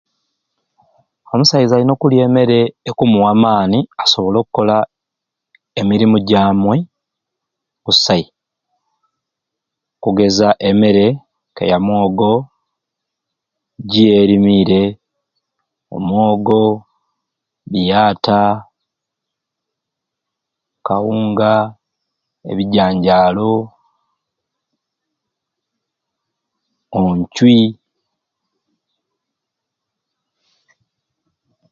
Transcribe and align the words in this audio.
Omusaiza 1.33 1.73
alina 1.75 1.93
okulya 1.95 2.21
emmere 2.27 2.59
ekumuwa 2.89 3.29
amaani 3.35 3.79
asobole 4.03 4.37
okkola 4.41 4.77
emirimu 5.79 6.17
gyamwe 6.29 6.75
kusai. 7.83 8.25
Kugeza 10.03 10.47
emere 10.69 11.07
ka 11.55 11.63
ya 11.71 11.77
mwogo 11.85 12.31
giyerimiire, 13.89 14.83
omwogo, 15.95 16.61
biata, 17.71 18.41
kawunga 20.85 21.53
ebijanjaalo, 22.51 23.51
oncwi, 26.99 27.59